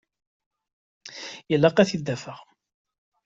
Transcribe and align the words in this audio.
Ilaq 1.53 1.77
ad 1.77 1.87
t-id-afeɣ. 1.89 2.39